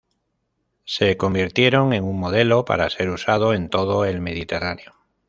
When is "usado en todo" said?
3.11-4.03